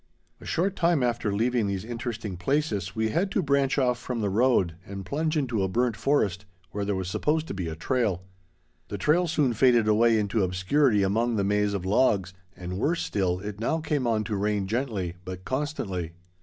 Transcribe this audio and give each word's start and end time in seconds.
A 0.39 0.45
short 0.45 0.75
time 0.75 1.03
after 1.03 1.31
leaving 1.31 1.67
these 1.67 1.85
interesting 1.85 2.35
places, 2.35 2.95
we 2.95 3.09
had 3.09 3.29
to 3.33 3.43
branch 3.43 3.77
off 3.77 3.99
from 3.99 4.19
the 4.19 4.31
road, 4.31 4.73
and 4.83 5.05
plunge 5.05 5.37
into 5.37 5.61
a 5.61 5.67
burnt 5.67 5.95
forest, 5.95 6.43
where 6.71 6.83
there 6.83 6.95
was 6.95 7.07
supposed 7.07 7.45
to 7.49 7.53
be 7.53 7.67
a 7.67 7.75
trail. 7.75 8.23
The 8.87 8.97
trail 8.97 9.27
soon 9.27 9.53
faded 9.53 9.87
away 9.87 10.17
into 10.17 10.41
obscurity 10.43 11.03
among 11.03 11.35
the 11.35 11.43
maze 11.43 11.75
of 11.75 11.85
logs, 11.85 12.33
and, 12.57 12.79
worse 12.79 13.03
still, 13.03 13.41
it 13.41 13.59
now 13.59 13.77
came 13.79 14.07
on 14.07 14.23
to 14.23 14.35
rain 14.35 14.65
gently 14.65 15.17
but 15.23 15.45
constantly. 15.45 16.13